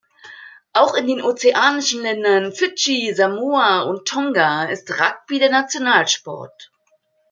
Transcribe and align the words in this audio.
Auch 0.73 0.95
in 0.95 1.05
den 1.05 1.21
ozeanischen 1.21 2.01
Ländern 2.01 2.51
Fidschi, 2.53 3.13
Samoa 3.13 3.81
und 3.83 4.07
Tonga 4.07 4.63
ist 4.63 4.99
Rugby 4.99 5.37
der 5.37 5.51
Nationalsport. 5.51 6.71